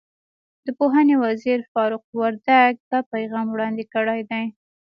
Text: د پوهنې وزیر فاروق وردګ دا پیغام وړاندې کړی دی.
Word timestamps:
د 0.65 0.67
پوهنې 0.79 1.15
وزیر 1.23 1.59
فاروق 1.71 2.03
وردګ 2.19 2.73
دا 2.91 2.99
پیغام 3.13 3.47
وړاندې 3.51 3.83
کړی 3.93 4.21
دی. 4.29 4.45